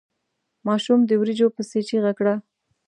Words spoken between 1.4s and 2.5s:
پسې چيغه کړه.